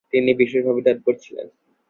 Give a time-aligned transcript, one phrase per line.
[0.13, 1.47] তিনি বিশেষভাবে তৎপর ছিলেন।